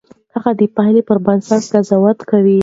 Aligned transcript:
هغه 0.35 0.51
د 0.59 0.61
پايلې 0.75 1.01
پر 1.07 1.17
بنسټ 1.25 1.63
قضاوت 1.73 2.19
کاوه. 2.29 2.57